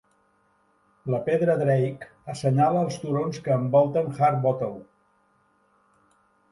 La 1.15 1.19
Pedra 1.27 1.57
Drake 1.59 2.09
assenyala 2.35 2.81
els 2.87 2.99
turons 3.05 3.41
que 3.45 3.55
envolten 3.65 4.11
Harbottle. 4.15 4.75